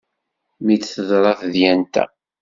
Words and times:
Mi 0.65 0.75
d-teḍra 0.77 1.33
tedyant-a. 1.39 2.03